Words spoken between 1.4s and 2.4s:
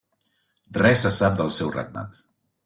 del seu regnat.